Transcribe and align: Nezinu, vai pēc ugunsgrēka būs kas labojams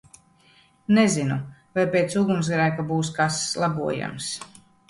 Nezinu, 0.99 1.37
vai 1.79 1.85
pēc 1.97 2.17
ugunsgrēka 2.23 2.89
būs 2.93 3.15
kas 3.19 3.39
labojams 3.67 4.35